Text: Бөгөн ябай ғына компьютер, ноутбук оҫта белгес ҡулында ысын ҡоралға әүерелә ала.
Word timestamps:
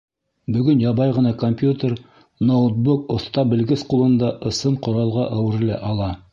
Бөгөн 0.53 0.79
ябай 0.83 1.11
ғына 1.17 1.33
компьютер, 1.43 1.93
ноутбук 2.51 3.13
оҫта 3.19 3.45
белгес 3.53 3.87
ҡулында 3.93 4.35
ысын 4.53 4.83
ҡоралға 4.89 5.31
әүерелә 5.41 5.83
ала. 5.93 6.13